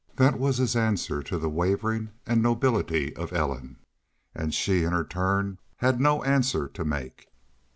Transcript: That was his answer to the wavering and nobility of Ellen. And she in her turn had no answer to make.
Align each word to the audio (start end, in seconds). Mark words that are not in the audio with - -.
That 0.15 0.39
was 0.39 0.57
his 0.57 0.75
answer 0.75 1.21
to 1.21 1.37
the 1.37 1.47
wavering 1.47 2.09
and 2.25 2.41
nobility 2.41 3.15
of 3.15 3.31
Ellen. 3.31 3.75
And 4.33 4.51
she 4.51 4.81
in 4.83 4.93
her 4.93 5.03
turn 5.05 5.59
had 5.77 6.01
no 6.01 6.23
answer 6.23 6.67
to 6.69 6.83
make. 6.83 7.27